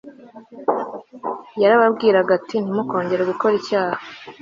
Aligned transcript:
yarababwiraga 1.61 2.31
ati 2.39 2.55
Ntimukongere 2.59 3.23
gukora 3.31 3.53
icyaha 3.61 4.01